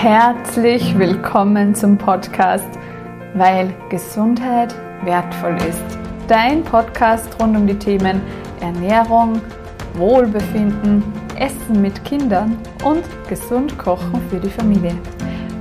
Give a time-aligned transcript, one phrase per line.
[0.00, 2.68] Herzlich willkommen zum Podcast,
[3.34, 5.82] weil Gesundheit wertvoll ist.
[6.28, 8.20] Dein Podcast rund um die Themen
[8.60, 9.42] Ernährung,
[9.94, 11.02] Wohlbefinden,
[11.36, 14.96] Essen mit Kindern und gesund kochen für die Familie.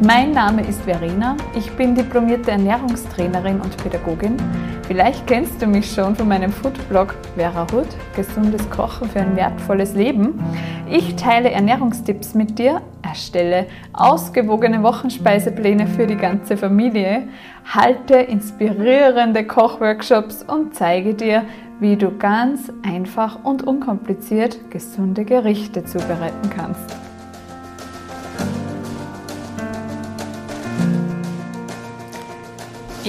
[0.02, 4.38] Mein Name ist Verena, ich bin diplomierte Ernährungstrainerin und Pädagogin.
[4.86, 9.96] Vielleicht kennst du mich schon von meinem Foodblog Vera Hood, gesundes Kochen für ein wertvolles
[9.96, 10.40] Leben.
[10.88, 17.28] Ich teile Ernährungstipps mit dir, erstelle ausgewogene Wochenspeisepläne für die ganze Familie,
[17.66, 21.44] halte inspirierende Kochworkshops und zeige dir,
[21.80, 27.07] wie du ganz einfach und unkompliziert gesunde Gerichte zubereiten kannst.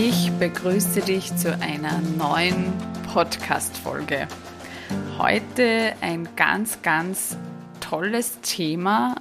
[0.00, 2.72] Ich begrüße dich zu einer neuen
[3.12, 4.28] Podcast-Folge.
[5.18, 7.36] Heute ein ganz, ganz
[7.80, 9.16] tolles Thema,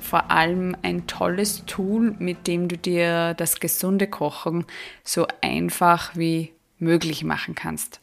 [0.00, 4.64] vor allem ein tolles Tool, mit dem du dir das gesunde Kochen
[5.02, 8.00] so einfach wie möglich machen kannst.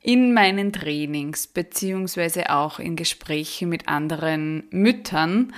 [0.00, 5.52] In meinen Trainings beziehungsweise auch in Gesprächen mit anderen Müttern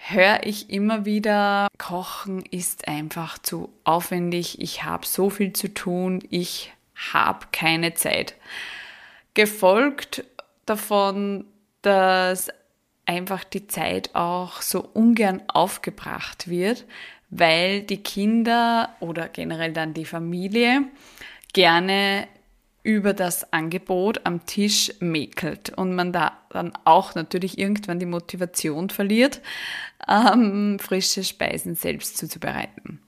[0.00, 6.22] höre ich immer wieder, Kochen ist einfach zu aufwendig, ich habe so viel zu tun,
[6.30, 6.72] ich
[7.12, 8.34] habe keine Zeit.
[9.34, 10.24] Gefolgt
[10.66, 11.44] davon,
[11.82, 12.48] dass
[13.04, 16.84] einfach die Zeit auch so ungern aufgebracht wird,
[17.28, 20.84] weil die Kinder oder generell dann die Familie
[21.52, 22.26] gerne
[22.82, 28.88] über das Angebot am Tisch mäkelt und man da dann auch natürlich irgendwann die Motivation
[28.90, 29.40] verliert,
[30.08, 33.00] ähm, frische Speisen selbst zuzubereiten.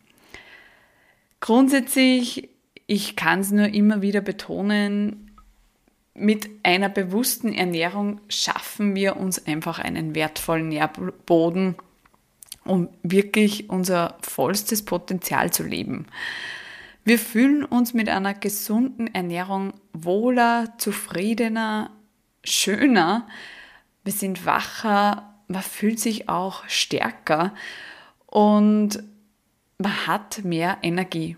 [1.40, 2.50] Grundsätzlich,
[2.86, 5.32] ich kann es nur immer wieder betonen,
[6.14, 11.76] mit einer bewussten Ernährung schaffen wir uns einfach einen wertvollen Nährboden,
[12.64, 16.06] um wirklich unser vollstes Potenzial zu leben.
[17.04, 21.90] Wir fühlen uns mit einer gesunden Ernährung wohler, zufriedener,
[22.44, 23.26] schöner.
[24.04, 27.54] Wir sind wacher, man fühlt sich auch stärker
[28.26, 29.02] und
[29.78, 31.36] man hat mehr Energie.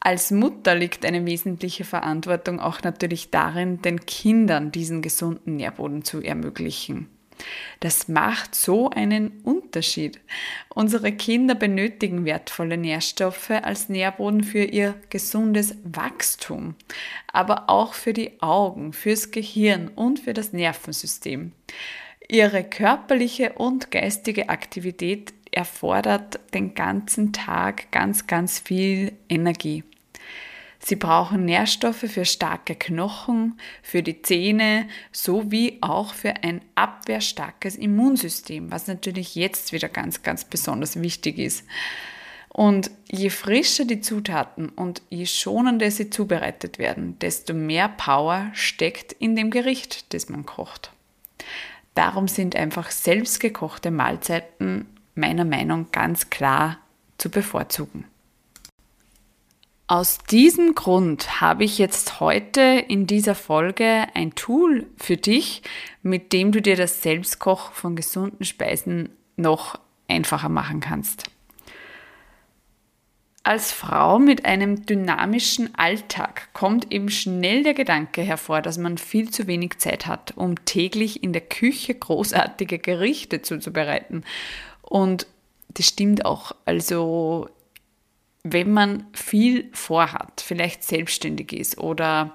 [0.00, 6.22] Als Mutter liegt eine wesentliche Verantwortung auch natürlich darin, den Kindern diesen gesunden Nährboden zu
[6.22, 7.08] ermöglichen.
[7.80, 10.20] Das macht so einen Unterschied.
[10.68, 16.74] Unsere Kinder benötigen wertvolle Nährstoffe als Nährboden für ihr gesundes Wachstum,
[17.32, 21.52] aber auch für die Augen, fürs Gehirn und für das Nervensystem.
[22.30, 29.82] Ihre körperliche und geistige Aktivität erfordert den ganzen Tag ganz, ganz viel Energie.
[30.78, 38.70] Sie brauchen Nährstoffe für starke Knochen, für die Zähne sowie auch für ein abwehrstarkes Immunsystem,
[38.70, 41.64] was natürlich jetzt wieder ganz, ganz besonders wichtig ist.
[42.50, 49.12] Und je frischer die Zutaten und je schonender sie zubereitet werden, desto mehr Power steckt
[49.14, 50.92] in dem Gericht, das man kocht.
[51.98, 54.86] Darum sind einfach selbstgekochte Mahlzeiten
[55.16, 56.78] meiner Meinung nach ganz klar
[57.18, 58.04] zu bevorzugen.
[59.88, 65.62] Aus diesem Grund habe ich jetzt heute in dieser Folge ein Tool für dich,
[66.04, 71.24] mit dem du dir das Selbstkochen von gesunden Speisen noch einfacher machen kannst.
[73.44, 79.30] Als Frau mit einem dynamischen Alltag kommt eben schnell der Gedanke hervor, dass man viel
[79.30, 84.24] zu wenig Zeit hat, um täglich in der Küche großartige Gerichte zuzubereiten.
[84.82, 85.26] Und
[85.68, 86.52] das stimmt auch.
[86.64, 87.48] Also
[88.42, 92.34] wenn man viel vorhat, vielleicht selbstständig ist oder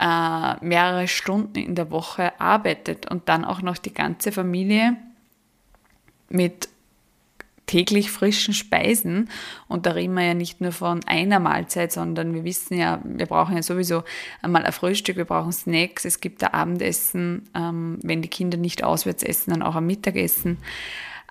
[0.00, 4.96] äh, mehrere Stunden in der Woche arbeitet und dann auch noch die ganze Familie
[6.28, 6.68] mit
[7.66, 9.28] täglich frischen Speisen.
[9.68, 13.26] Und da reden wir ja nicht nur von einer Mahlzeit, sondern wir wissen ja, wir
[13.26, 14.02] brauchen ja sowieso
[14.42, 18.84] einmal ein Frühstück, wir brauchen Snacks, es gibt ein Abendessen, ähm, wenn die Kinder nicht
[18.84, 20.58] auswärts essen, dann auch ein Mittagessen.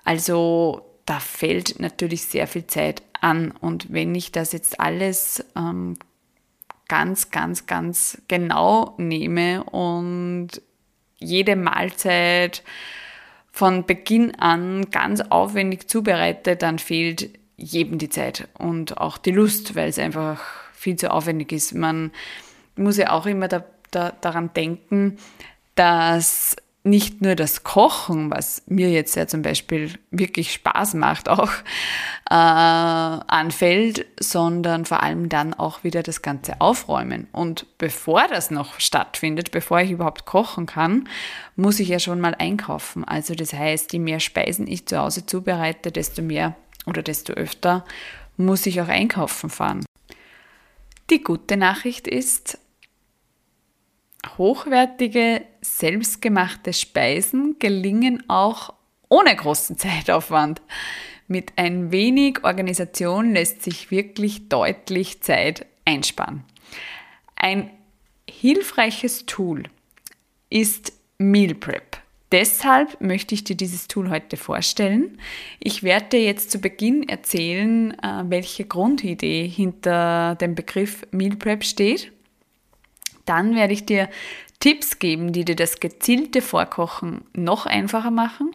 [0.04, 3.50] Also da fällt natürlich sehr viel Zeit an.
[3.50, 5.96] Und wenn ich das jetzt alles ähm,
[6.88, 10.48] ganz, ganz, ganz genau nehme und
[11.18, 12.62] jede Mahlzeit
[13.52, 19.76] von Beginn an ganz aufwendig zubereite, dann fehlt jedem die Zeit und auch die Lust,
[19.76, 20.40] weil es einfach
[20.72, 21.74] viel zu aufwendig ist.
[21.74, 22.10] Man
[22.74, 25.18] muss ja auch immer da, da, daran denken,
[25.74, 31.50] dass nicht nur das Kochen, was mir jetzt ja zum Beispiel wirklich Spaß macht, auch
[32.28, 37.28] äh, anfällt, sondern vor allem dann auch wieder das Ganze aufräumen.
[37.30, 41.08] Und bevor das noch stattfindet, bevor ich überhaupt kochen kann,
[41.54, 43.04] muss ich ja schon mal einkaufen.
[43.04, 46.56] Also das heißt, je mehr Speisen ich zu Hause zubereite, desto mehr
[46.86, 47.84] oder desto öfter
[48.36, 49.84] muss ich auch einkaufen fahren.
[51.10, 52.58] Die gute Nachricht ist,
[54.38, 58.74] hochwertige, selbstgemachte Speisen gelingen auch
[59.08, 60.62] ohne großen Zeitaufwand.
[61.28, 66.44] Mit ein wenig Organisation lässt sich wirklich deutlich Zeit einsparen.
[67.36, 67.70] Ein
[68.28, 69.64] hilfreiches Tool
[70.50, 71.98] ist Meal Prep.
[72.30, 75.18] Deshalb möchte ich dir dieses Tool heute vorstellen.
[75.60, 81.64] Ich werde dir jetzt zu Beginn erzählen, äh, welche Grundidee hinter dem Begriff Meal Prep
[81.64, 82.11] steht.
[83.24, 84.08] Dann werde ich dir
[84.60, 88.52] Tipps geben, die dir das gezielte Vorkochen noch einfacher machen.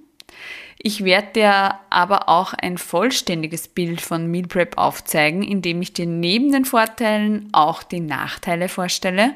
[0.80, 6.06] Ich werde dir aber auch ein vollständiges Bild von Meal Prep aufzeigen, indem ich dir
[6.06, 9.34] neben den Vorteilen auch die Nachteile vorstelle.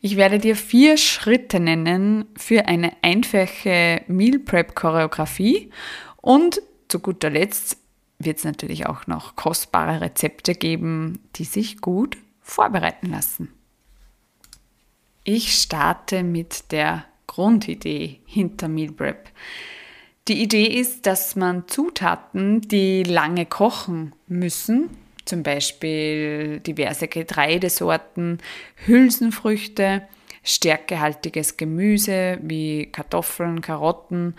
[0.00, 5.70] Ich werde dir vier Schritte nennen für eine einfache Meal Prep Choreografie
[6.16, 7.76] und zu guter Letzt
[8.18, 13.52] wird es natürlich auch noch kostbare Rezepte geben, die sich gut vorbereiten lassen.
[15.24, 19.30] Ich starte mit der Grundidee hinter Meal Prep.
[20.26, 24.90] Die Idee ist, dass man Zutaten, die lange kochen müssen,
[25.24, 28.38] zum Beispiel diverse Getreidesorten,
[28.84, 30.02] Hülsenfrüchte,
[30.42, 34.34] stärkehaltiges Gemüse wie Kartoffeln, Karotten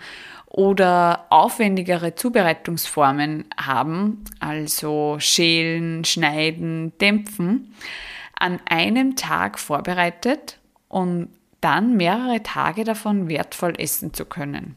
[0.46, 7.74] oder aufwendigere Zubereitungsformen haben, also schälen, schneiden, dämpfen,
[8.38, 10.58] an einem Tag vorbereitet
[10.94, 11.28] und
[11.60, 14.76] dann mehrere Tage davon wertvoll essen zu können.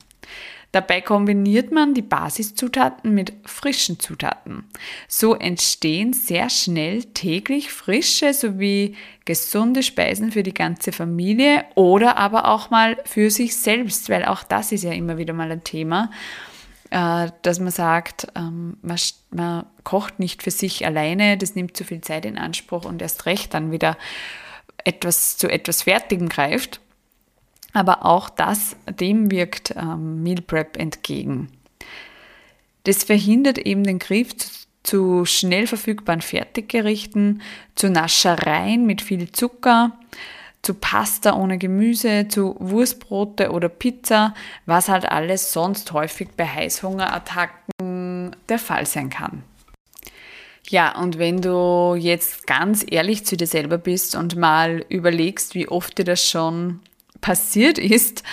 [0.71, 4.63] Dabei kombiniert man die Basiszutaten mit frischen Zutaten.
[5.07, 12.47] So entstehen sehr schnell täglich frische sowie gesunde Speisen für die ganze Familie oder aber
[12.47, 16.11] auch mal für sich selbst, weil auch das ist ja immer wieder mal ein Thema,
[16.89, 22.01] äh, dass man sagt, ähm, man, kocht nicht für sich alleine, das nimmt zu viel
[22.01, 23.97] Zeit in Anspruch und erst recht dann wieder
[24.83, 26.79] etwas zu etwas Fertigem greift.
[27.73, 31.49] Aber auch das, dem wirkt ähm, Meal Prep entgegen.
[32.83, 34.49] Das verhindert eben den Griff zu,
[34.83, 37.41] zu schnell verfügbaren Fertiggerichten,
[37.75, 39.99] zu Naschereien mit viel Zucker,
[40.61, 44.33] zu Pasta ohne Gemüse, zu Wurstbrote oder Pizza,
[44.65, 49.43] was halt alles sonst häufig bei Heißhungerattacken der Fall sein kann.
[50.69, 55.67] Ja, und wenn du jetzt ganz ehrlich zu dir selber bist und mal überlegst, wie
[55.69, 56.81] oft dir das schon
[57.21, 58.23] passiert ist,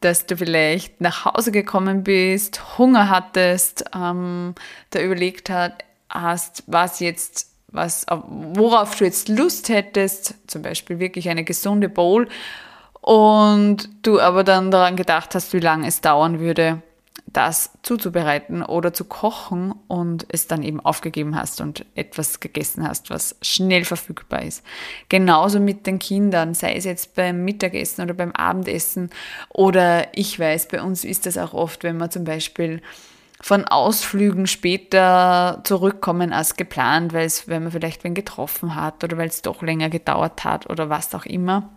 [0.00, 4.54] dass du vielleicht nach Hause gekommen bist, Hunger hattest, ähm,
[4.90, 5.50] da überlegt
[6.08, 12.28] hast, was jetzt, was, worauf du jetzt Lust hättest, zum Beispiel wirklich eine gesunde Bowl,
[13.00, 16.82] und du aber dann daran gedacht hast, wie lange es dauern würde,
[17.32, 23.10] das zuzubereiten oder zu kochen und es dann eben aufgegeben hast und etwas gegessen hast,
[23.10, 24.64] was schnell verfügbar ist.
[25.08, 29.10] Genauso mit den Kindern, sei es jetzt beim Mittagessen oder beim Abendessen
[29.48, 32.82] oder ich weiß, bei uns ist das auch oft, wenn man zum Beispiel
[33.40, 39.16] von Ausflügen später zurückkommen als geplant, weil es, wenn man vielleicht wen getroffen hat oder
[39.18, 41.68] weil es doch länger gedauert hat oder was auch immer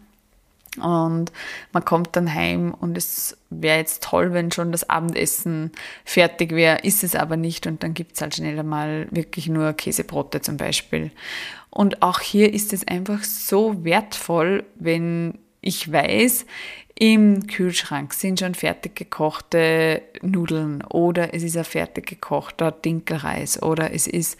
[0.77, 1.31] und
[1.71, 5.71] man kommt dann heim und es wäre jetzt toll, wenn schon das Abendessen
[6.03, 9.73] fertig wäre, ist es aber nicht und dann gibt es halt schnell einmal wirklich nur
[9.73, 11.11] Käsebrote zum Beispiel.
[11.69, 16.45] Und auch hier ist es einfach so wertvoll, wenn ich weiß,
[16.97, 23.93] im Kühlschrank sind schon fertig gekochte Nudeln oder es ist ein fertig gekochter Dinkelreis oder
[23.93, 24.37] es ist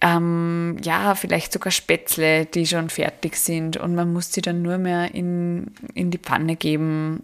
[0.00, 4.78] ähm, ja, vielleicht sogar Spätzle, die schon fertig sind und man muss sie dann nur
[4.78, 7.20] mehr in, in die Pfanne geben,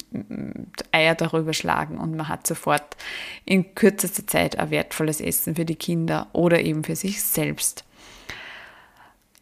[0.90, 2.96] Eier darüber schlagen und man hat sofort
[3.44, 7.84] in kürzester Zeit ein wertvolles Essen für die Kinder oder eben für sich selbst.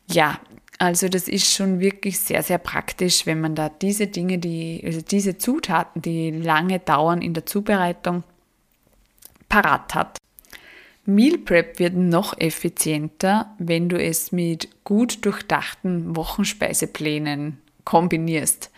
[0.09, 0.39] Ja,
[0.79, 5.01] also das ist schon wirklich sehr, sehr praktisch, wenn man da diese Dinge, die, also
[5.01, 8.25] diese Zutaten, die lange dauern in der Zubereitung,
[9.49, 10.19] parat hat.
[11.05, 18.71] Meal Prep wird noch effizienter, wenn du es mit gut durchdachten Wochenspeiseplänen kombinierst.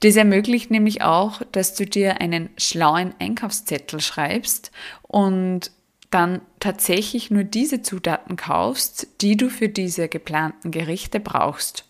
[0.00, 4.70] Das ermöglicht nämlich auch, dass du dir einen schlauen Einkaufszettel schreibst
[5.02, 5.70] und
[6.10, 11.84] dann tatsächlich nur diese Zutaten kaufst, die du für diese geplanten Gerichte brauchst.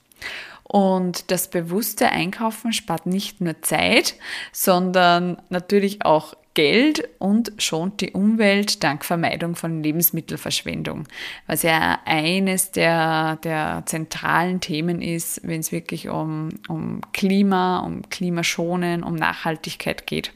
[0.65, 4.15] Und das bewusste Einkaufen spart nicht nur Zeit,
[4.53, 11.07] sondern natürlich auch Geld und schont die Umwelt dank Vermeidung von Lebensmittelverschwendung,
[11.47, 18.09] was ja eines der, der zentralen Themen ist, wenn es wirklich um, um Klima, um
[18.09, 20.33] Klimaschonen, um Nachhaltigkeit geht.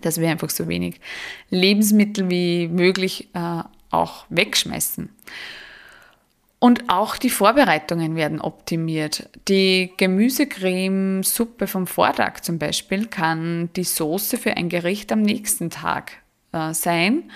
[0.00, 0.98] Dass wir einfach so wenig
[1.50, 5.10] Lebensmittel wie möglich äh, auch wegschmeißen.
[6.60, 9.28] Und auch die Vorbereitungen werden optimiert.
[9.46, 16.12] Die Gemüsecreme-Suppe vom Vortag zum Beispiel kann die Soße für ein Gericht am nächsten Tag
[16.52, 17.30] äh, sein.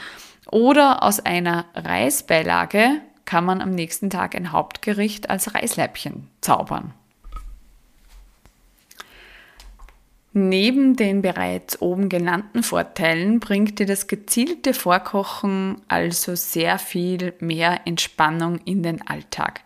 [0.50, 6.92] Oder aus einer Reisbeilage kann man am nächsten Tag ein Hauptgericht als Reisleibchen zaubern.
[10.34, 17.82] Neben den bereits oben genannten Vorteilen bringt dir das gezielte Vorkochen also sehr viel mehr
[17.84, 19.60] Entspannung in den Alltag.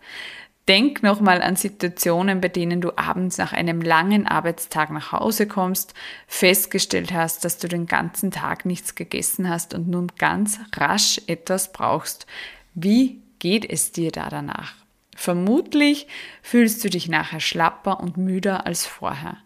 [0.67, 5.93] Denk nochmal an Situationen, bei denen du abends nach einem langen Arbeitstag nach Hause kommst,
[6.27, 11.71] festgestellt hast, dass du den ganzen Tag nichts gegessen hast und nun ganz rasch etwas
[11.71, 12.27] brauchst.
[12.73, 14.73] Wie geht es dir da danach?
[15.15, 16.07] Vermutlich
[16.43, 19.37] fühlst du dich nachher schlapper und müder als vorher.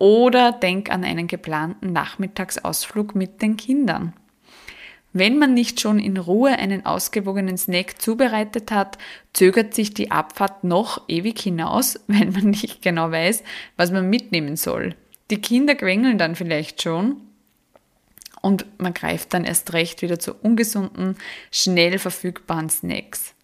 [0.00, 4.14] Oder denk an einen geplanten Nachmittagsausflug mit den Kindern.
[5.12, 8.96] Wenn man nicht schon in Ruhe einen ausgewogenen Snack zubereitet hat,
[9.34, 13.44] zögert sich die Abfahrt noch ewig hinaus, wenn man nicht genau weiß,
[13.76, 14.94] was man mitnehmen soll.
[15.30, 17.18] Die Kinder quengeln dann vielleicht schon
[18.40, 21.18] und man greift dann erst recht wieder zu ungesunden,
[21.52, 23.34] schnell verfügbaren Snacks.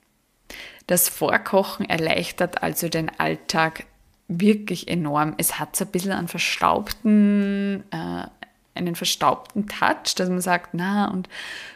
[0.87, 3.85] Das Vorkochen erleichtert also den Alltag
[4.28, 5.35] wirklich enorm.
[5.38, 8.26] Es hat so ein bisschen einen verstaubten, äh,
[8.75, 11.28] einen verstaubten Touch, dass man sagt, na, und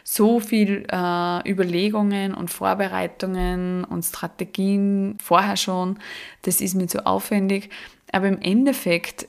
[0.03, 5.97] so viel äh, Überlegungen und Vorbereitungen und Strategien vorher schon,
[6.43, 7.69] das ist mir zu aufwendig.
[8.11, 9.27] Aber im Endeffekt,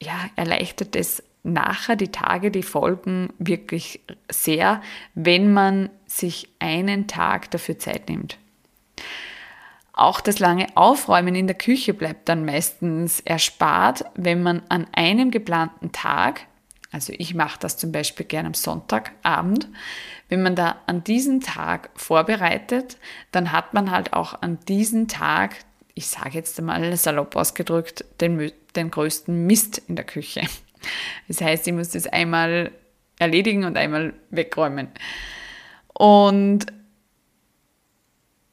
[0.00, 4.82] ja, erleichtert es nachher die Tage, die folgen wirklich sehr,
[5.14, 8.38] wenn man sich einen Tag dafür Zeit nimmt.
[9.96, 15.30] Auch das lange Aufräumen in der Küche bleibt dann meistens erspart, wenn man an einem
[15.30, 16.46] geplanten Tag,
[16.90, 19.68] also ich mache das zum Beispiel gerne am Sonntagabend,
[20.28, 22.98] wenn man da an diesen Tag vorbereitet,
[23.30, 25.54] dann hat man halt auch an diesem Tag,
[25.94, 30.42] ich sage jetzt einmal salopp ausgedrückt, den, den größten Mist in der Küche.
[31.28, 32.70] Das heißt, ich muss das einmal
[33.18, 34.88] erledigen und einmal wegräumen.
[35.94, 36.66] Und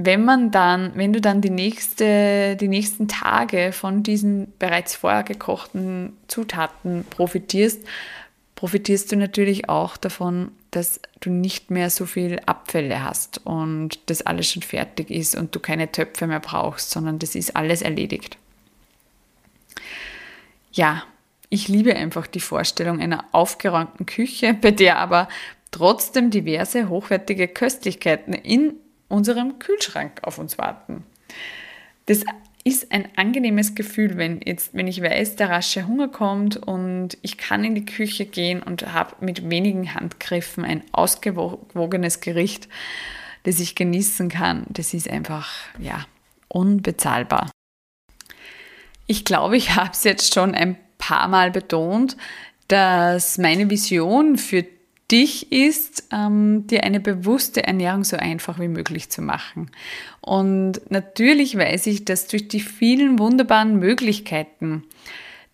[0.05, 5.24] wenn man dann, wenn du dann die, nächste, die nächsten Tage von diesen bereits vorher
[5.24, 7.81] gekochten Zutaten profitierst,
[8.55, 14.22] profitierst du natürlich auch davon, dass du nicht mehr so viel Abfälle hast und das
[14.22, 18.38] alles schon fertig ist und du keine Töpfe mehr brauchst, sondern das ist alles erledigt.
[20.72, 21.03] Ja,
[21.50, 25.27] ich liebe einfach die Vorstellung einer aufgeräumten Küche, bei der aber
[25.72, 28.75] trotzdem diverse hochwertige Köstlichkeiten in
[29.12, 31.03] unserem Kühlschrank auf uns warten.
[32.06, 32.24] Das
[32.63, 37.38] ist ein angenehmes Gefühl, wenn jetzt, wenn ich weiß, der rasche Hunger kommt und ich
[37.38, 42.68] kann in die Küche gehen und habe mit wenigen Handgriffen ein ausgewogenes Gericht,
[43.44, 44.65] das ich genießen kann.
[44.70, 46.06] Das ist einfach, ja,
[46.48, 47.50] unbezahlbar.
[49.08, 52.15] Ich glaube, ich habe es jetzt schon ein paar Mal betont,
[52.68, 54.65] dass meine Vision für
[55.12, 59.70] dich ist, ähm, dir eine bewusste Ernährung so einfach wie möglich zu machen.
[60.22, 64.84] Und natürlich weiß ich, dass durch die vielen wunderbaren Möglichkeiten,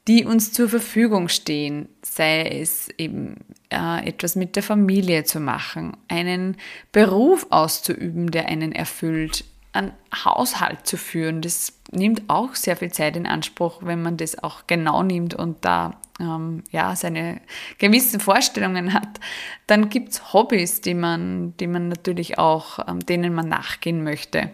[0.07, 3.35] die uns zur Verfügung stehen, sei es eben
[3.69, 6.55] äh, etwas mit der Familie zu machen, einen
[6.91, 9.91] Beruf auszuüben, der einen erfüllt, einen
[10.23, 14.65] Haushalt zu führen, das nimmt auch sehr viel Zeit in Anspruch, wenn man das auch
[14.65, 17.41] genau nimmt und da ähm, ja, seine
[17.77, 19.19] gewissen Vorstellungen hat.
[19.67, 24.51] Dann gibt es Hobbys, die man, die man natürlich auch, ähm, denen man nachgehen möchte.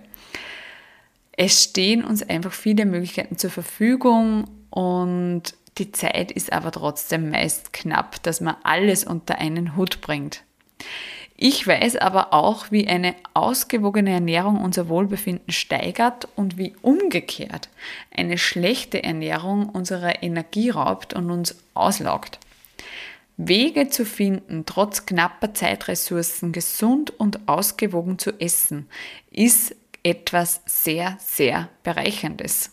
[1.32, 7.74] Es stehen uns einfach viele Möglichkeiten zur Verfügung und die Zeit ist aber trotzdem meist
[7.74, 10.44] knapp, dass man alles unter einen Hut bringt.
[11.36, 17.70] Ich weiß aber auch, wie eine ausgewogene Ernährung unser Wohlbefinden steigert und wie umgekehrt
[18.16, 22.40] eine schlechte Ernährung unsere Energie raubt und uns auslaugt.
[23.38, 28.88] Wege zu finden, trotz knapper Zeitressourcen gesund und ausgewogen zu essen,
[29.32, 32.72] ist etwas sehr, sehr Bereicherndes.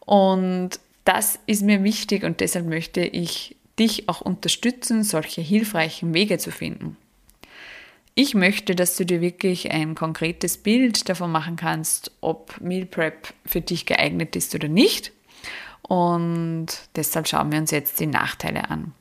[0.00, 6.36] Und das ist mir wichtig und deshalb möchte ich dich auch unterstützen, solche hilfreichen Wege
[6.36, 6.96] zu finden.
[8.18, 13.32] Ich möchte, dass du dir wirklich ein konkretes Bild davon machen kannst, ob Meal Prep
[13.46, 15.12] für dich geeignet ist oder nicht.
[15.82, 18.92] Und deshalb schauen wir uns jetzt die Nachteile an.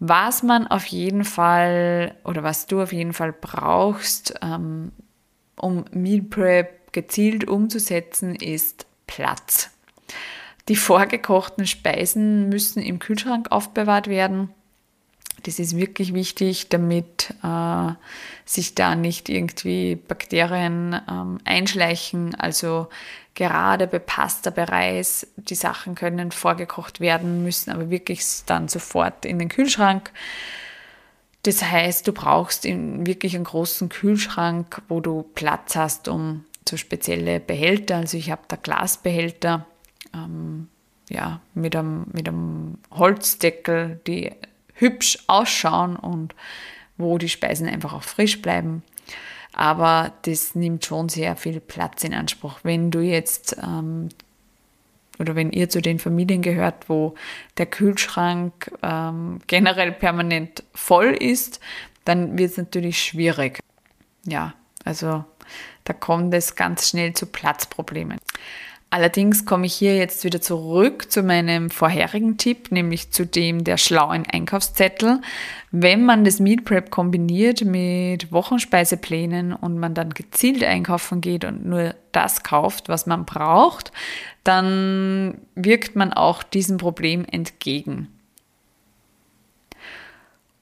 [0.00, 4.92] Was man auf jeden Fall oder was du auf jeden Fall brauchst, ähm,
[5.56, 9.70] um Meal Prep gezielt umzusetzen, ist Platz.
[10.68, 14.50] Die vorgekochten Speisen müssen im Kühlschrank aufbewahrt werden.
[15.44, 17.92] Das ist wirklich wichtig, damit äh,
[18.44, 22.34] sich da nicht irgendwie Bakterien ähm, einschleichen.
[22.34, 22.88] Also
[23.34, 29.24] gerade bei Pasta, bei Reis, die Sachen können vorgekocht werden, müssen aber wirklich dann sofort
[29.24, 30.10] in den Kühlschrank.
[31.44, 36.76] Das heißt, du brauchst in wirklich einen großen Kühlschrank, wo du Platz hast, um so
[36.76, 37.96] spezielle Behälter.
[37.96, 39.64] Also ich habe da Glasbehälter
[40.14, 40.68] ähm,
[41.08, 44.32] ja, mit, einem, mit einem Holzdeckel, die
[44.80, 46.34] hübsch ausschauen und
[46.96, 48.82] wo die Speisen einfach auch frisch bleiben.
[49.52, 52.60] Aber das nimmt schon sehr viel Platz in Anspruch.
[52.62, 54.08] Wenn du jetzt ähm,
[55.18, 57.14] oder wenn ihr zu den Familien gehört, wo
[57.58, 61.60] der Kühlschrank ähm, generell permanent voll ist,
[62.04, 63.60] dann wird es natürlich schwierig.
[64.24, 65.24] Ja, also
[65.84, 68.18] da kommt es ganz schnell zu Platzproblemen.
[68.92, 73.76] Allerdings komme ich hier jetzt wieder zurück zu meinem vorherigen Tipp, nämlich zu dem der
[73.76, 75.20] schlauen Einkaufszettel.
[75.70, 81.64] Wenn man das Meal Prep kombiniert mit Wochenspeiseplänen und man dann gezielt einkaufen geht und
[81.64, 83.92] nur das kauft, was man braucht,
[84.42, 88.08] dann wirkt man auch diesem Problem entgegen.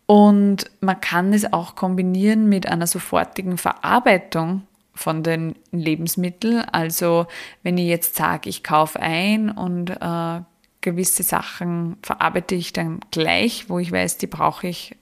[0.04, 4.67] Und man kann es auch kombinieren mit einer sofortigen Verarbeitung
[4.98, 6.60] von den Lebensmitteln.
[6.60, 7.26] Also
[7.62, 10.40] wenn ich jetzt sage, ich kaufe ein und äh,
[10.80, 14.96] gewisse Sachen verarbeite ich dann gleich, wo ich weiß, die brauche ich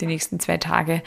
[0.00, 1.02] die nächsten zwei Tage,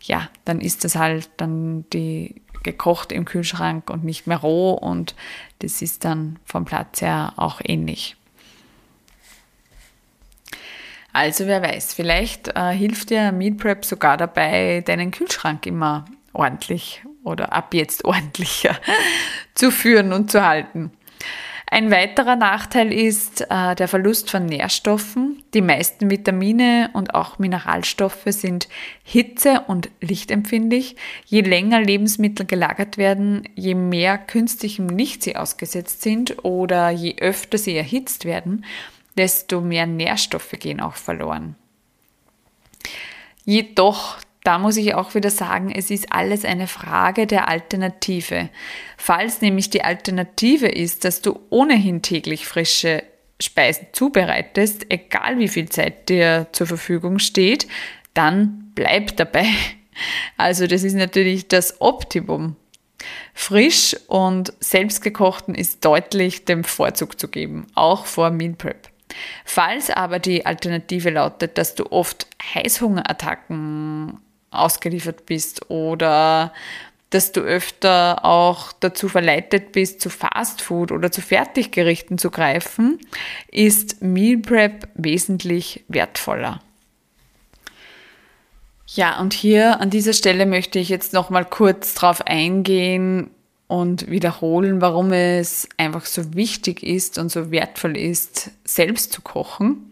[0.00, 5.16] ja, dann ist das halt dann die gekocht im Kühlschrank und nicht mehr roh und
[5.58, 8.16] das ist dann vom Platz her auch ähnlich.
[11.12, 17.02] Also wer weiß, vielleicht äh, hilft dir Meal Prep sogar dabei, deinen Kühlschrank immer ordentlich
[17.24, 18.76] oder ab jetzt ordentlicher
[19.54, 20.92] zu führen und zu halten.
[21.72, 25.42] Ein weiterer Nachteil ist äh, der Verlust von Nährstoffen.
[25.54, 28.68] Die meisten Vitamine und auch Mineralstoffe sind
[29.02, 30.96] hitze- und lichtempfindlich.
[31.24, 37.56] Je länger Lebensmittel gelagert werden, je mehr künstlichem Licht sie ausgesetzt sind oder je öfter
[37.56, 38.66] sie erhitzt werden,
[39.16, 41.56] desto mehr Nährstoffe gehen auch verloren.
[43.46, 48.48] Jedoch da muss ich auch wieder sagen, es ist alles eine Frage der Alternative.
[48.96, 53.04] Falls nämlich die Alternative ist, dass du ohnehin täglich frische
[53.40, 57.68] Speisen zubereitest, egal wie viel Zeit dir zur Verfügung steht,
[58.14, 59.46] dann bleib dabei.
[60.36, 62.56] Also das ist natürlich das Optimum.
[63.34, 68.88] Frisch und selbstgekochten ist deutlich dem Vorzug zu geben, auch vor Meal Prep.
[69.44, 74.18] Falls aber die Alternative lautet, dass du oft Heißhungerattacken
[74.52, 76.52] ausgeliefert bist oder
[77.10, 82.98] dass du öfter auch dazu verleitet bist, zu Fastfood oder zu Fertiggerichten zu greifen,
[83.50, 86.60] ist Meal Prep wesentlich wertvoller.
[88.86, 93.30] Ja, und hier an dieser Stelle möchte ich jetzt noch mal kurz drauf eingehen
[93.68, 99.91] und wiederholen, warum es einfach so wichtig ist und so wertvoll ist, selbst zu kochen.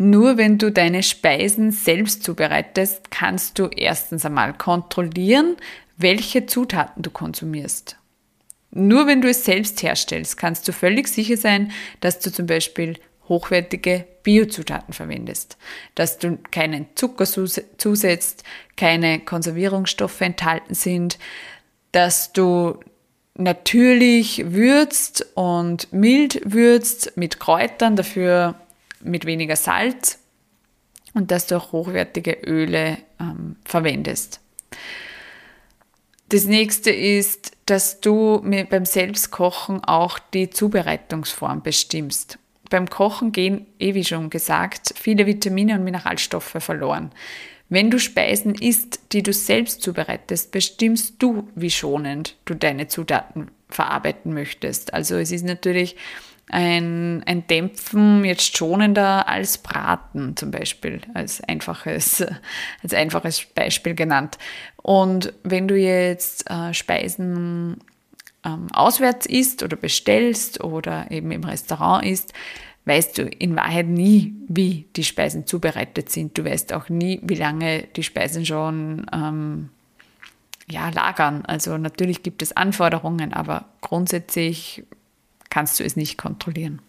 [0.00, 5.56] Nur wenn du deine Speisen selbst zubereitest, kannst du erstens einmal kontrollieren,
[5.96, 7.96] welche Zutaten du konsumierst.
[8.70, 12.94] Nur wenn du es selbst herstellst, kannst du völlig sicher sein, dass du zum Beispiel
[13.28, 15.58] hochwertige Biozutaten verwendest,
[15.96, 18.44] dass du keinen Zucker zusetzt,
[18.76, 21.18] keine Konservierungsstoffe enthalten sind,
[21.90, 22.78] dass du
[23.34, 28.54] natürlich würzt und mild würzt mit Kräutern, dafür
[29.02, 30.18] mit weniger Salz
[31.14, 34.40] und dass du auch hochwertige Öle ähm, verwendest.
[36.30, 42.38] Das nächste ist, dass du beim Selbstkochen auch die Zubereitungsform bestimmst.
[42.68, 47.12] Beim Kochen gehen, eh wie schon gesagt, viele Vitamine und Mineralstoffe verloren.
[47.70, 53.50] Wenn du Speisen isst, die du selbst zubereitest, bestimmst du, wie schonend du deine Zutaten
[53.68, 54.94] verarbeiten möchtest.
[54.94, 55.96] Also es ist natürlich
[56.50, 62.24] ein, ein Dämpfen jetzt schonender als Braten zum Beispiel, als einfaches,
[62.82, 64.38] als einfaches Beispiel genannt.
[64.76, 67.78] Und wenn du jetzt äh, Speisen
[68.44, 72.32] ähm, auswärts isst oder bestellst oder eben im Restaurant isst,
[72.84, 76.38] weißt du in Wahrheit nie, wie die Speisen zubereitet sind.
[76.38, 79.68] Du weißt auch nie, wie lange die Speisen schon ähm,
[80.70, 81.44] ja, lagern.
[81.46, 84.84] Also natürlich gibt es Anforderungen, aber grundsätzlich
[85.50, 86.80] kannst du es nicht kontrollieren.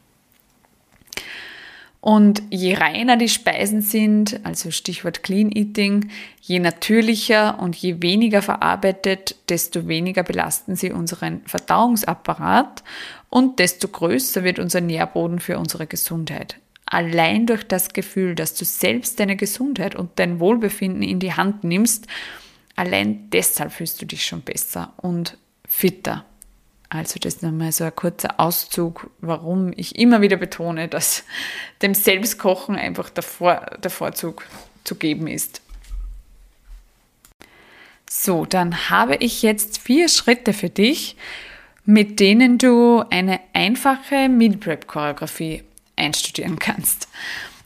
[2.01, 8.41] Und je reiner die Speisen sind, also Stichwort Clean Eating, je natürlicher und je weniger
[8.41, 12.83] verarbeitet, desto weniger belasten sie unseren Verdauungsapparat
[13.29, 16.57] und desto größer wird unser Nährboden für unsere Gesundheit.
[16.85, 21.65] Allein durch das Gefühl, dass du selbst deine Gesundheit und dein Wohlbefinden in die Hand
[21.65, 22.07] nimmst,
[22.77, 26.25] allein deshalb fühlst du dich schon besser und fitter.
[26.89, 31.23] Also das ist nochmal so ein kurzer Auszug, warum ich immer wieder betone, dass
[31.83, 34.43] dem Selbstkochen einfach der, Vor der Vorzug
[34.83, 35.61] zu geben ist.
[38.09, 41.15] So, dann habe ich jetzt vier Schritte für dich,
[41.85, 45.63] mit denen du eine einfache Meal Prep Choreografie
[45.95, 47.07] einstudieren kannst.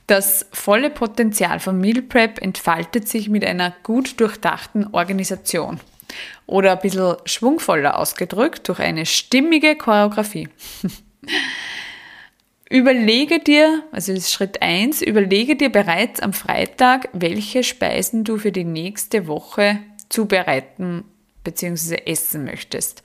[0.05, 5.79] Das volle Potenzial von Meal Prep entfaltet sich mit einer gut durchdachten Organisation
[6.53, 10.49] oder ein bisschen schwungvoller ausgedrückt durch eine stimmige Choreografie.
[12.69, 18.37] überlege dir, also das ist Schritt 1, überlege dir bereits am Freitag, welche Speisen du
[18.37, 21.05] für die nächste Woche zubereiten
[21.43, 21.95] bzw.
[22.05, 23.01] essen möchtest.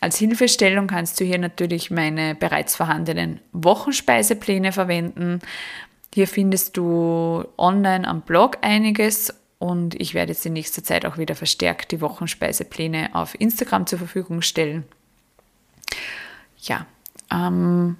[0.00, 5.40] Als Hilfestellung kannst du hier natürlich meine bereits vorhandenen Wochenspeisepläne verwenden.
[6.14, 11.18] Hier findest du online am Blog einiges und ich werde jetzt in nächster Zeit auch
[11.18, 14.84] wieder verstärkt die Wochenspeisepläne auf Instagram zur Verfügung stellen.
[16.56, 16.86] Ja,
[17.30, 17.98] ähm,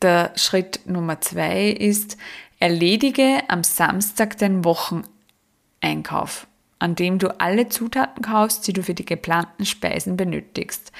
[0.00, 2.16] der Schritt Nummer zwei ist,
[2.60, 6.46] erledige am Samstag den Wocheneinkauf,
[6.78, 10.92] an dem du alle Zutaten kaufst, die du für die geplanten Speisen benötigst.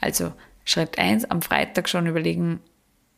[0.00, 0.32] Also
[0.64, 2.60] Schritt eins am Freitag schon überlegen,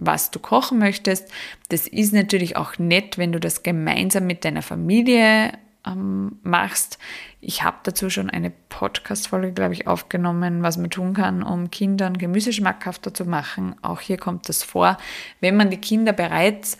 [0.00, 1.28] was du kochen möchtest.
[1.68, 5.52] Das ist natürlich auch nett, wenn du das gemeinsam mit deiner Familie
[5.86, 6.98] ähm, machst.
[7.40, 12.18] Ich habe dazu schon eine Podcast-Folge, glaube ich, aufgenommen, was man tun kann, um Kindern
[12.18, 13.76] Gemüse schmackhafter zu machen.
[13.82, 14.96] Auch hier kommt das vor.
[15.40, 16.78] Wenn man die Kinder bereits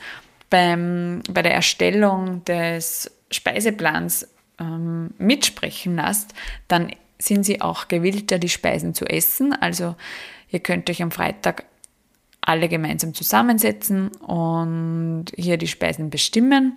[0.51, 4.29] beim, bei der Erstellung des Speiseplans
[4.59, 6.35] ähm, mitsprechen lässt,
[6.69, 9.53] dann sind sie auch gewillter, die Speisen zu essen.
[9.53, 9.95] Also
[10.49, 11.65] ihr könnt euch am Freitag
[12.41, 16.77] alle gemeinsam zusammensetzen und hier die Speisen bestimmen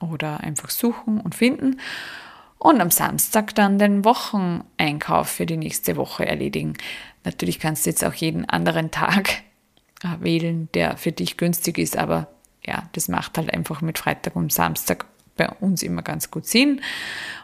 [0.00, 1.80] oder einfach suchen und finden
[2.58, 6.74] und am Samstag dann den Wocheneinkauf für die nächste Woche erledigen.
[7.24, 9.42] Natürlich kannst du jetzt auch jeden anderen Tag
[10.02, 12.28] äh, wählen, der für dich günstig ist, aber
[12.64, 16.80] ja, das macht halt einfach mit Freitag und Samstag bei uns immer ganz gut Sinn.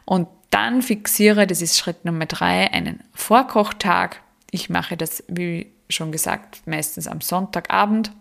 [0.05, 4.20] Und dann fixiere, das ist Schritt Nummer drei, einen Vorkochtag.
[4.51, 8.12] Ich mache das, wie schon gesagt, meistens am Sonntagabend.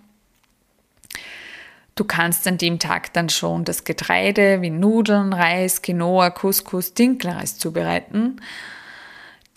[1.96, 7.58] Du kannst an dem Tag dann schon das Getreide wie Nudeln, Reis, Quinoa, Couscous, Dinkelreis
[7.58, 8.42] zubereiten.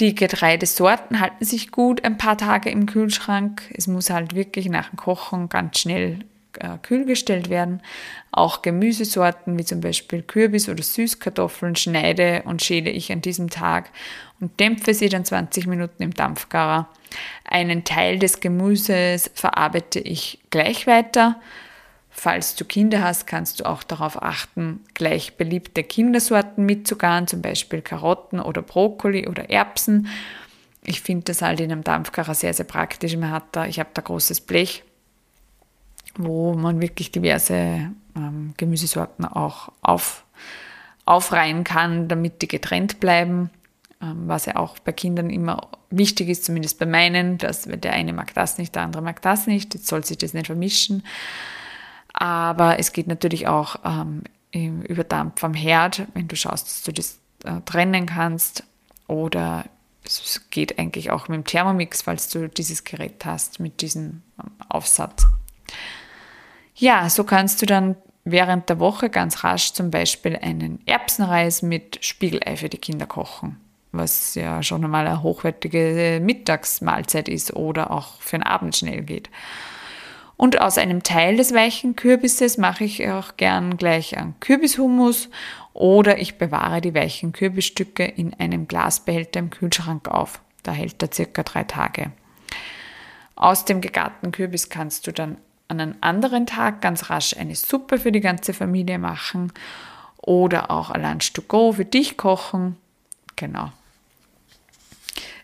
[0.00, 3.62] Die Getreidesorten halten sich gut ein paar Tage im Kühlschrank.
[3.74, 6.18] Es muss halt wirklich nach dem Kochen ganz schnell
[6.60, 7.82] äh, kühl gestellt werden.
[8.32, 13.90] Auch Gemüsesorten wie zum Beispiel Kürbis oder Süßkartoffeln schneide und schäle ich an diesem Tag
[14.40, 16.88] und dämpfe sie dann 20 Minuten im Dampfgarer.
[17.44, 21.40] Einen Teil des Gemüses verarbeite ich gleich weiter.
[22.16, 27.82] Falls du Kinder hast, kannst du auch darauf achten, gleich beliebte Kindersorten mitzugaren, zum Beispiel
[27.82, 30.08] Karotten oder Brokkoli oder Erbsen.
[30.84, 33.16] Ich finde das halt in einem Dampfgarer sehr, sehr praktisch.
[33.16, 34.84] Man hat da, ich habe da großes Blech
[36.16, 40.24] wo man wirklich diverse ähm, Gemüsesorten auch auf,
[41.04, 43.50] aufreihen kann, damit die getrennt bleiben.
[44.00, 48.12] Ähm, was ja auch bei Kindern immer wichtig ist, zumindest bei meinen, dass der eine
[48.12, 51.04] mag das nicht, der andere mag das nicht, jetzt soll sich das nicht vermischen.
[52.12, 54.22] Aber es geht natürlich auch ähm,
[54.82, 58.64] über Dampf am Herd, wenn du schaust, dass du das äh, trennen kannst.
[59.08, 59.64] Oder
[60.04, 64.50] es geht eigentlich auch mit dem Thermomix, falls du dieses Gerät hast, mit diesem ähm,
[64.68, 65.26] Aufsatz.
[66.74, 72.04] Ja, so kannst du dann während der Woche ganz rasch zum Beispiel einen Erbsenreis mit
[72.04, 73.60] Spiegelei für die Kinder kochen,
[73.92, 79.30] was ja schon einmal eine hochwertige Mittagsmahlzeit ist oder auch für den Abend schnell geht.
[80.36, 85.28] Und aus einem Teil des weichen Kürbisses mache ich auch gern gleich einen Kürbishummus
[85.74, 90.40] oder ich bewahre die weichen Kürbisstücke in einem Glasbehälter im Kühlschrank auf.
[90.64, 92.10] Da hält er circa drei Tage.
[93.36, 95.36] Aus dem gegarten Kürbis kannst du dann
[95.74, 99.52] an einem anderen Tag ganz rasch eine Suppe für die ganze Familie machen
[100.16, 102.76] oder auch ein Lunch to go für dich kochen.
[103.36, 103.72] Genau.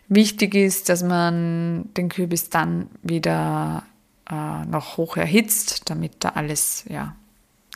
[0.07, 3.83] Wichtig ist, dass man den Kürbis dann wieder
[4.29, 7.15] äh, noch hoch erhitzt, damit da alles ja,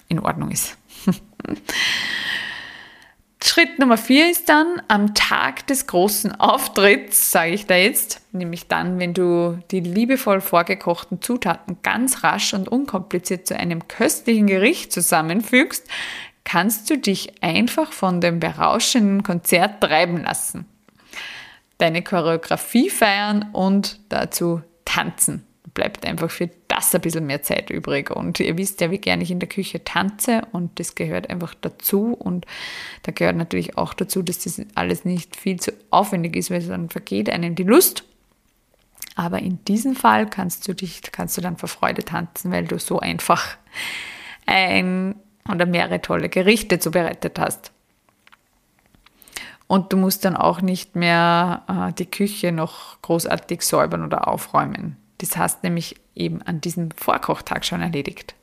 [0.08, 0.78] in Ordnung ist.
[3.56, 8.68] Schritt Nummer vier ist dann am Tag des großen Auftritts, sage ich da jetzt, nämlich
[8.68, 14.92] dann, wenn du die liebevoll vorgekochten Zutaten ganz rasch und unkompliziert zu einem köstlichen Gericht
[14.92, 15.88] zusammenfügst,
[16.44, 20.66] kannst du dich einfach von dem berauschenden Konzert treiben lassen.
[21.78, 28.10] Deine Choreografie feiern und dazu tanzen bleibt einfach für das ein bisschen mehr Zeit übrig.
[28.10, 31.54] Und ihr wisst ja, wie gerne ich in der Küche tanze und das gehört einfach
[31.54, 32.14] dazu.
[32.14, 32.48] Und
[33.04, 36.90] da gehört natürlich auch dazu, dass das alles nicht viel zu aufwendig ist, weil dann
[36.90, 38.04] vergeht einem die Lust.
[39.16, 42.80] Aber in diesem Fall kannst du dich, kannst du dann vor Freude tanzen, weil du
[42.80, 43.58] so einfach
[44.48, 45.16] ein
[45.50, 47.72] oder mehrere tolle Gerichte zubereitet hast.
[49.68, 54.98] Und du musst dann auch nicht mehr äh, die Küche noch großartig säubern oder aufräumen.
[55.20, 58.36] Das hast nämlich eben an diesem Vorkochtag schon erledigt.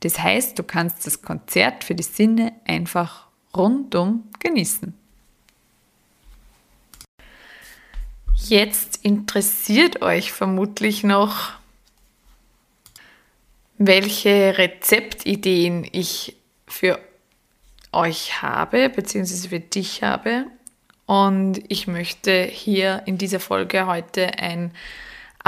[0.00, 4.94] Das heißt, du kannst das Konzert für die Sinne einfach rundum genießen.
[8.34, 11.52] Jetzt interessiert euch vermutlich noch,
[13.76, 17.00] welche Rezeptideen ich für
[17.92, 20.46] euch habe, beziehungsweise für dich habe.
[21.06, 24.72] Und ich möchte hier in dieser Folge heute ein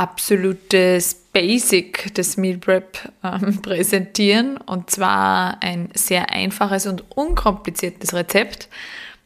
[0.01, 8.69] absolutes Basic des Meal Prep ähm, präsentieren und zwar ein sehr einfaches und unkompliziertes Rezept,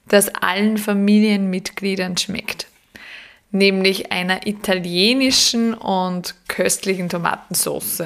[0.08, 2.66] das allen Familienmitgliedern schmeckt,
[3.52, 8.02] nämlich einer italienischen und köstlichen Tomatensauce.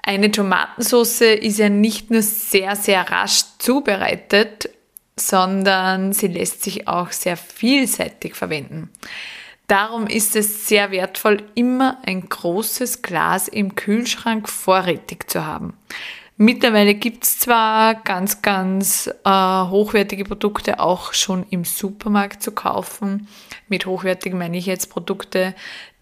[0.00, 4.70] Eine Tomatensauce ist ja nicht nur sehr, sehr rasch zubereitet,
[5.16, 8.90] sondern sie lässt sich auch sehr vielseitig verwenden.
[9.66, 15.74] Darum ist es sehr wertvoll, immer ein großes Glas im Kühlschrank vorrätig zu haben.
[16.36, 23.28] Mittlerweile gibt es zwar ganz, ganz äh, hochwertige Produkte auch schon im Supermarkt zu kaufen.
[23.68, 25.54] Mit hochwertig meine ich jetzt Produkte,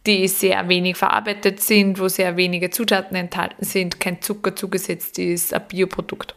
[0.06, 5.54] die sehr wenig verarbeitet sind, wo sehr wenige Zutaten enthalten sind, kein Zucker zugesetzt ist,
[5.54, 6.34] ein Bioprodukt.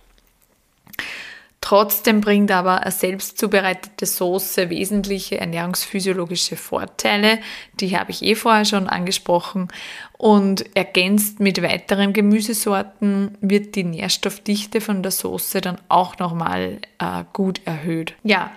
[1.65, 7.39] Trotzdem bringt aber eine selbst zubereitete Soße wesentliche ernährungsphysiologische Vorteile.
[7.79, 9.69] Die habe ich eh vorher schon angesprochen.
[10.15, 17.23] Und ergänzt mit weiteren Gemüsesorten wird die Nährstoffdichte von der Soße dann auch nochmal äh,
[17.33, 18.13] gut erhöht.
[18.21, 18.51] Ja,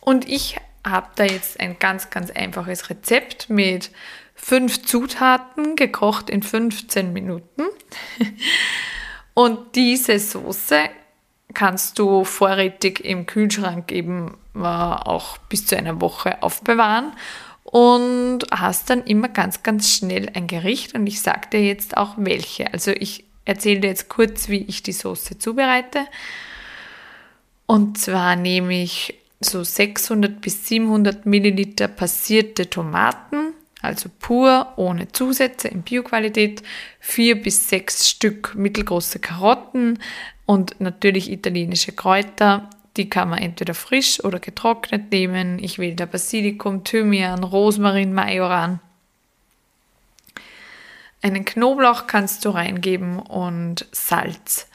[0.00, 3.90] und ich habe da jetzt ein ganz, ganz einfaches Rezept mit
[4.36, 7.64] fünf Zutaten, gekocht in 15 Minuten.
[9.34, 10.88] Und diese Soße
[11.54, 17.12] kannst du vorrätig im Kühlschrank eben äh, auch bis zu einer Woche aufbewahren
[17.64, 22.14] und hast dann immer ganz, ganz schnell ein Gericht und ich sage dir jetzt auch
[22.16, 22.72] welche.
[22.72, 26.06] Also ich erzähle dir jetzt kurz, wie ich die Soße zubereite.
[27.66, 35.68] Und zwar nehme ich so 600 bis 700 Milliliter passierte Tomaten, also pur, ohne Zusätze
[35.68, 36.62] in Bioqualität,
[36.98, 39.98] vier bis sechs Stück mittelgroße Karotten,
[40.48, 45.58] und natürlich italienische Kräuter, die kann man entweder frisch oder getrocknet nehmen.
[45.62, 48.80] Ich wähle da Basilikum, Thymian, Rosmarin, Majoran.
[51.20, 54.70] Einen Knoblauch kannst du reingeben und Salz.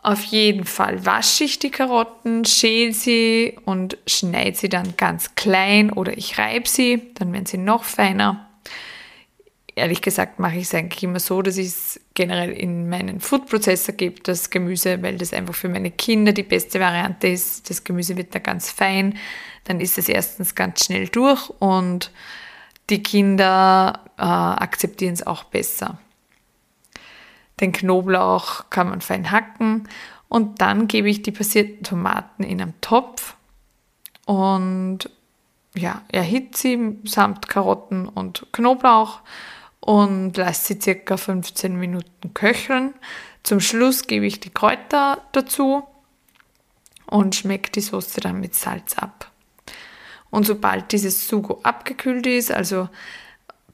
[0.00, 5.90] Auf jeden Fall wasche ich die Karotten, schäle sie und schneide sie dann ganz klein
[5.90, 8.48] oder ich reibe sie, dann werden sie noch feiner
[9.74, 13.94] ehrlich gesagt mache ich es eigentlich immer so, dass ich es generell in meinen Foodprozessor
[13.94, 17.70] gebe, das Gemüse, weil das einfach für meine Kinder die beste Variante ist.
[17.70, 19.18] Das Gemüse wird da ganz fein,
[19.64, 22.10] dann ist es erstens ganz schnell durch und
[22.88, 25.98] die Kinder äh, akzeptieren es auch besser.
[27.60, 29.88] Den Knoblauch kann man fein hacken
[30.28, 33.36] und dann gebe ich die passierten Tomaten in einen Topf
[34.26, 35.10] und
[35.74, 39.20] ja, erhitze sie samt Karotten und Knoblauch
[39.80, 42.94] und lasse sie circa 15 Minuten köcheln.
[43.42, 45.84] Zum Schluss gebe ich die Kräuter dazu
[47.06, 49.30] und schmecke die Soße dann mit Salz ab.
[50.30, 52.88] Und sobald dieses Sugo abgekühlt ist, also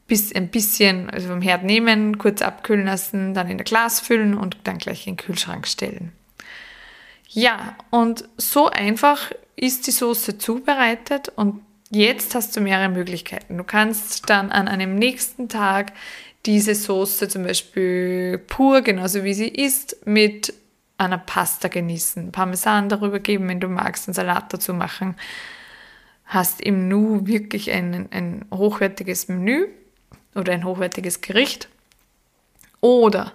[0.07, 4.35] bis ein bisschen also vom Herd nehmen, kurz abkühlen lassen, dann in ein Glas füllen
[4.35, 6.12] und dann gleich in den Kühlschrank stellen.
[7.29, 13.57] Ja, und so einfach ist die Soße zubereitet und Jetzt hast du mehrere Möglichkeiten.
[13.57, 15.92] Du kannst dann an einem nächsten Tag
[16.44, 20.53] diese Soße zum Beispiel pur, genauso wie sie ist, mit
[20.99, 22.33] einer Pasta genießen.
[22.33, 25.16] Parmesan darüber geben, wenn du magst, einen Salat dazu machen.
[26.25, 29.68] Hast im Nu wirklich ein, ein hochwertiges Menü
[30.35, 31.68] oder ein hochwertiges Gericht.
[32.81, 33.33] Oder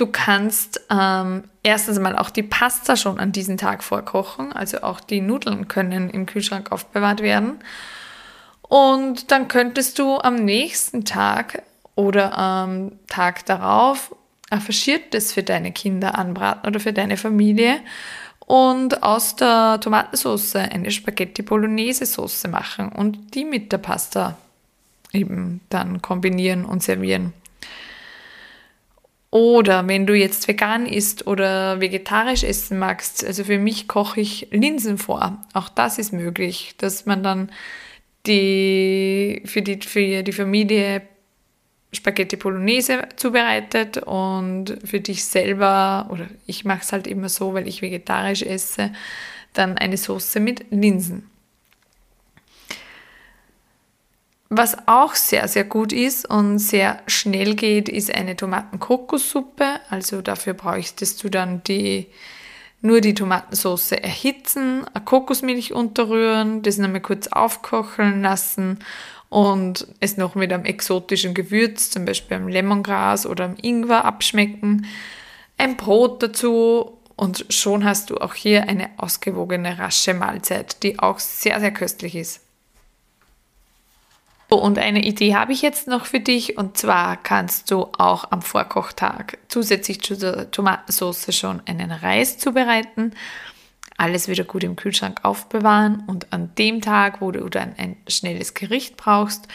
[0.00, 5.00] du kannst ähm, erstens mal auch die Pasta schon an diesem Tag vorkochen, also auch
[5.00, 7.58] die Nudeln können im Kühlschrank aufbewahrt werden.
[8.62, 11.62] Und dann könntest du am nächsten Tag
[11.96, 14.14] oder am Tag darauf
[14.48, 17.80] ein Faschiertes für deine Kinder anbraten oder für deine Familie
[18.46, 24.36] und aus der Tomatensauce eine Spaghetti Bolognese Sauce machen und die mit der Pasta
[25.12, 27.32] eben dann kombinieren und servieren.
[29.30, 34.48] Oder wenn du jetzt vegan isst oder vegetarisch essen magst, also für mich koche ich
[34.50, 35.40] Linsen vor.
[35.52, 37.52] Auch das ist möglich, dass man dann
[38.26, 41.02] die für die, für die Familie
[41.92, 47.66] Spaghetti Bolognese zubereitet und für dich selber, oder ich mache es halt immer so, weil
[47.66, 48.92] ich vegetarisch esse,
[49.54, 51.29] dann eine Soße mit Linsen.
[54.52, 59.78] Was auch sehr, sehr gut ist und sehr schnell geht, ist eine Tomaten-Kokossuppe.
[59.88, 62.08] Also dafür bräuchtest du dann die,
[62.80, 68.80] nur die Tomatensauce erhitzen, Kokosmilch unterrühren, das nochmal kurz aufkochen lassen
[69.28, 74.84] und es noch mit einem exotischen Gewürz, zum Beispiel einem Lemongras oder einem Ingwer abschmecken,
[75.58, 81.20] ein Brot dazu und schon hast du auch hier eine ausgewogene, rasche Mahlzeit, die auch
[81.20, 82.49] sehr, sehr köstlich ist.
[84.50, 86.58] Und eine Idee habe ich jetzt noch für dich.
[86.58, 93.12] Und zwar kannst du auch am Vorkochtag zusätzlich zu der Tomatensauce schon einen Reis zubereiten
[94.00, 98.54] alles wieder gut im Kühlschrank aufbewahren und an dem Tag, wo du dann ein schnelles
[98.54, 99.46] Gericht brauchst,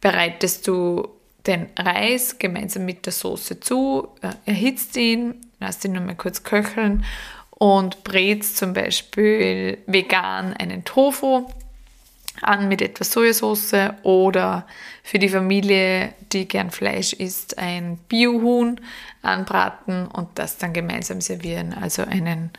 [0.00, 1.08] bereitest du
[1.44, 7.04] den Reis gemeinsam mit der Soße zu, äh, erhitzt ihn, lass ihn nochmal kurz köcheln
[7.50, 11.48] und brätst zum Beispiel vegan einen Tofu
[12.42, 14.66] an mit etwas Sojasauce oder
[15.02, 18.80] für die Familie, die gern Fleisch isst, ein Biohuhn
[19.22, 21.74] anbraten und das dann gemeinsam servieren.
[21.74, 22.50] Also einen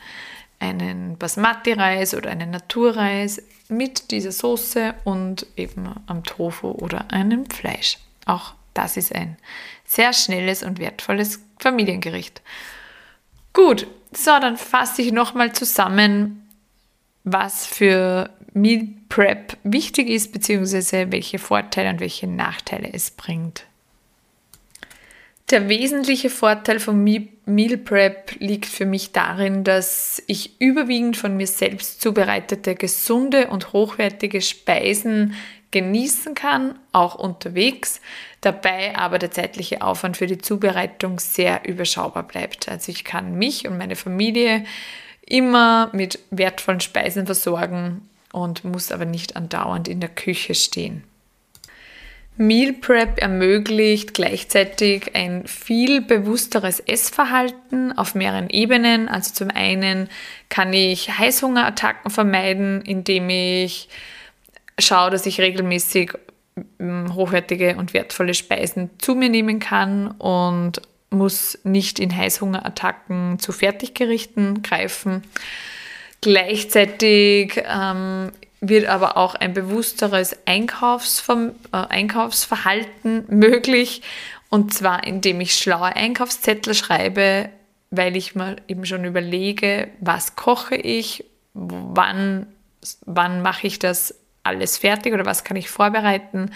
[0.62, 7.98] einen Basmati-Reis oder einen Naturreis mit dieser Soße und eben am Tofu oder einem Fleisch.
[8.26, 9.36] Auch das ist ein
[9.84, 12.42] sehr schnelles und wertvolles Familiengericht.
[13.52, 16.48] Gut, so, dann fasse ich nochmal zusammen,
[17.24, 23.66] was für Meal Prep wichtig ist, beziehungsweise welche Vorteile und welche Nachteile es bringt.
[25.50, 31.46] Der wesentliche Vorteil von Meal Prep liegt für mich darin, dass ich überwiegend von mir
[31.46, 35.34] selbst zubereitete gesunde und hochwertige Speisen
[35.72, 38.00] genießen kann, auch unterwegs,
[38.40, 42.70] dabei aber der zeitliche Aufwand für die Zubereitung sehr überschaubar bleibt.
[42.70, 44.64] Also ich kann mich und meine Familie
[45.26, 51.04] immer mit wertvollen Speisen versorgen und muss aber nicht andauernd in der Küche stehen.
[52.38, 59.08] Meal Prep ermöglicht gleichzeitig ein viel bewussteres Essverhalten auf mehreren Ebenen.
[59.08, 60.08] Also zum einen
[60.48, 63.90] kann ich Heißhungerattacken vermeiden, indem ich
[64.78, 66.14] schaue, dass ich regelmäßig
[66.78, 73.52] ähm, hochwertige und wertvolle Speisen zu mir nehmen kann und muss nicht in Heißhungerattacken zu
[73.52, 75.22] Fertiggerichten greifen.
[76.22, 78.30] Gleichzeitig ähm,
[78.60, 84.02] wird aber auch ein bewussteres Einkaufsver äh, Einkaufsverhalten möglich.
[84.48, 87.48] Und zwar, indem ich schlaue Einkaufszettel schreibe,
[87.90, 92.46] weil ich mir eben schon überlege, was koche ich, wann,
[93.04, 96.52] wann mache ich das alles fertig oder was kann ich vorbereiten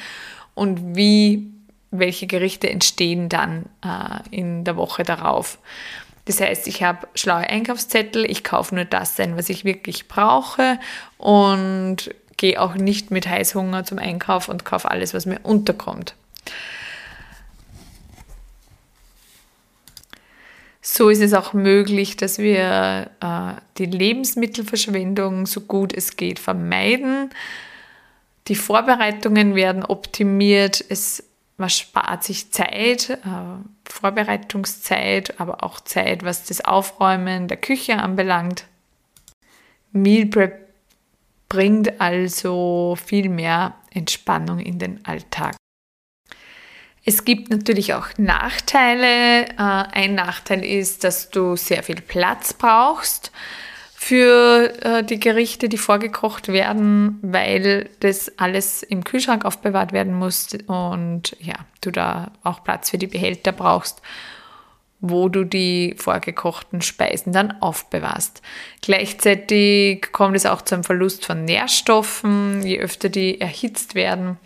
[0.55, 1.51] und wie,
[1.91, 5.59] welche Gerichte entstehen dann äh, in der Woche darauf.
[6.27, 10.79] Das heißt, ich habe schlaue Einkaufszettel, ich kaufe nur das ein, was ich wirklich brauche
[11.19, 16.15] und gehe auch nicht mit Heißhunger zum Einkauf und kaufe alles, was mir unterkommt.
[20.83, 27.31] So ist es auch möglich, dass wir äh, die Lebensmittelverschwendung so gut es geht vermeiden.
[28.49, 30.85] Die Vorbereitungen werden optimiert.
[30.89, 31.25] Es
[31.57, 33.19] man spart sich Zeit, äh,
[33.89, 38.67] Vorbereitungszeit, aber auch Zeit, was das Aufräumen der Küche anbelangt.
[39.93, 40.67] Meal Prep
[41.49, 45.57] bringt also viel mehr Entspannung in den Alltag.
[47.05, 49.47] Es gibt natürlich auch Nachteile.
[49.47, 53.31] Äh, ein Nachteil ist, dass du sehr viel Platz brauchst
[54.07, 60.57] für äh, die Gerichte, die vorgekocht werden, weil das alles im Kühlschrank aufbewahrt werden muss
[60.69, 64.03] und ja, du da auch Platz für die Behälter brauchst,
[65.01, 68.43] wo du die vorgekochten Speisen dann aufbewahrst.
[68.81, 74.39] Gleichzeitig kommt es auch zu einem Verlust von Nährstoffen, je öfter die erhitzt werden.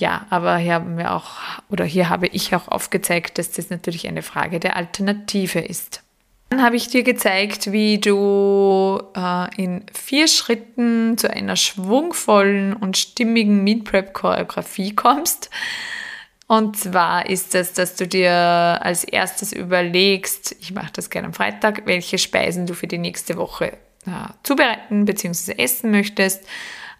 [0.00, 1.36] ja, aber hier haben wir auch,
[1.70, 6.02] oder hier habe ich auch aufgezeigt, dass das natürlich eine Frage der Alternative ist.
[6.50, 12.96] Dann habe ich dir gezeigt, wie du äh, in vier Schritten zu einer schwungvollen und
[12.96, 15.50] stimmigen Meal Prep Choreografie kommst.
[16.46, 21.34] Und zwar ist es, dass du dir als erstes überlegst, ich mache das gerne am
[21.34, 23.72] Freitag, welche Speisen du für die nächste Woche
[24.06, 25.52] äh, zubereiten bzw.
[25.58, 26.46] essen möchtest.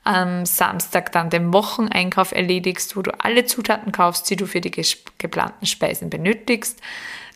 [0.04, 4.70] Am Samstag dann den Wocheneinkauf erledigst, wo du alle Zutaten kaufst, die du für die
[5.16, 6.80] geplanten Speisen benötigst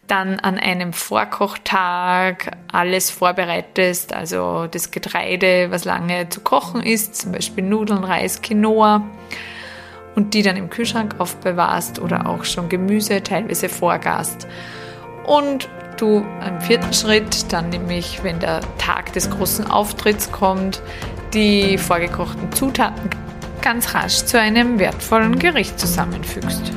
[0.07, 7.33] dann an einem Vorkochtag alles vorbereitest, also das Getreide, was lange zu kochen ist, zum
[7.33, 9.05] Beispiel Nudeln, Reis, Quinoa
[10.15, 14.47] und die dann im Kühlschrank aufbewahrst oder auch schon Gemüse teilweise vorgast.
[15.25, 20.83] Und du am vierten Schritt, dann nämlich, wenn der Tag des großen Auftritts kommt,
[21.33, 23.09] die vorgekochten Zutaten
[23.63, 26.73] ganz rasch zu einem wertvollen Gericht zusammenfügst.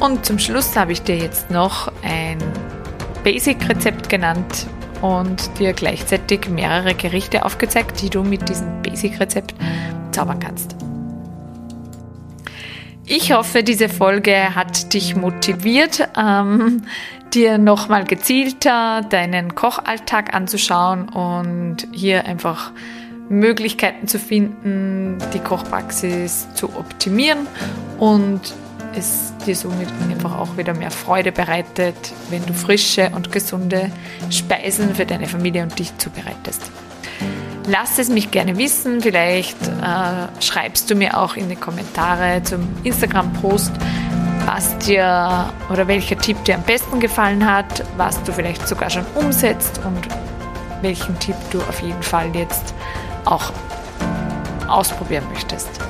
[0.00, 2.38] Und zum Schluss habe ich dir jetzt noch ein
[3.22, 4.66] Basic-Rezept genannt
[5.02, 9.54] und dir gleichzeitig mehrere Gerichte aufgezeigt, die du mit diesem Basic-Rezept
[10.10, 10.74] zaubern kannst.
[13.04, 16.82] Ich hoffe, diese Folge hat dich motiviert, ähm,
[17.34, 22.72] dir nochmal gezielter deinen Kochalltag anzuschauen und hier einfach
[23.28, 27.46] Möglichkeiten zu finden, die Kochpraxis zu optimieren
[27.98, 28.54] und
[28.94, 33.90] es dir somit einfach auch wieder mehr Freude bereitet, wenn du frische und gesunde
[34.30, 36.70] Speisen für deine Familie und dich zubereitest.
[37.66, 39.00] Lass es mich gerne wissen.
[39.00, 43.72] Vielleicht äh, schreibst du mir auch in die Kommentare zum Instagram-Post,
[44.46, 49.04] was dir oder welcher Tipp dir am besten gefallen hat, was du vielleicht sogar schon
[49.14, 50.08] umsetzt und
[50.82, 52.74] welchen Tipp du auf jeden Fall jetzt
[53.24, 53.52] auch
[54.66, 55.89] ausprobieren möchtest.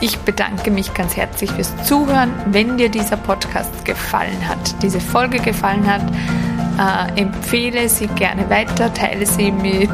[0.00, 2.30] Ich bedanke mich ganz herzlich fürs Zuhören.
[2.46, 6.02] Wenn dir dieser Podcast gefallen hat, diese Folge gefallen hat,
[6.78, 9.90] äh, empfehle sie gerne weiter, teile sie mit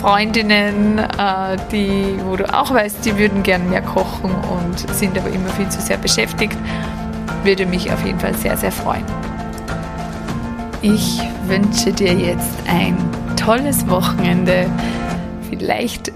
[0.00, 5.28] Freundinnen, äh, die, wo du auch weißt, die würden gerne mehr kochen und sind aber
[5.30, 6.56] immer viel zu sehr beschäftigt.
[7.44, 9.04] Würde mich auf jeden Fall sehr, sehr freuen.
[10.82, 12.96] Ich wünsche dir jetzt ein
[13.36, 14.66] tolles Wochenende.
[15.48, 16.12] Vielleicht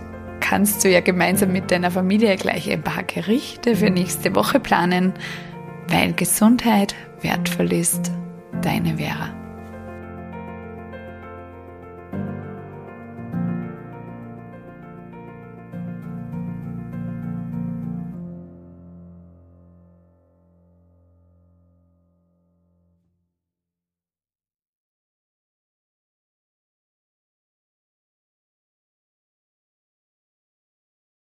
[0.53, 5.15] kannst du ja gemeinsam mit deiner Familie gleich ein paar Gerichte für nächste Woche planen,
[5.89, 8.13] weil Gesundheit wertvoll ist.
[8.61, 9.42] Deine Vera.